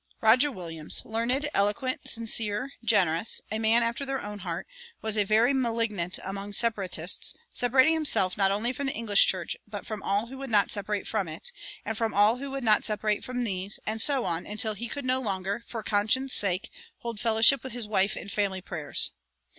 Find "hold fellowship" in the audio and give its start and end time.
17.01-17.61